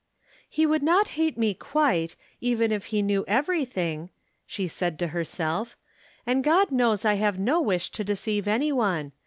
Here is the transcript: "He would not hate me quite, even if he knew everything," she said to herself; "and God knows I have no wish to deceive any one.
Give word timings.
"He 0.49 0.65
would 0.65 0.81
not 0.81 1.09
hate 1.09 1.37
me 1.37 1.53
quite, 1.53 2.15
even 2.39 2.71
if 2.71 2.85
he 2.85 3.03
knew 3.03 3.23
everything," 3.27 4.09
she 4.47 4.67
said 4.67 4.97
to 4.97 5.09
herself; 5.09 5.77
"and 6.25 6.43
God 6.43 6.71
knows 6.71 7.05
I 7.05 7.17
have 7.21 7.37
no 7.37 7.61
wish 7.61 7.91
to 7.91 8.03
deceive 8.03 8.47
any 8.47 8.71
one. 8.71 9.11